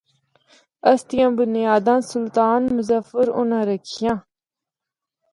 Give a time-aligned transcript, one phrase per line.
[0.89, 4.17] اس دی بنیاداں سلطان مظفر اُناں رکھیاں۔